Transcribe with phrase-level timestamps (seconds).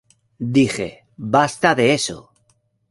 [0.55, 2.31] Dije, 'basta de eso'.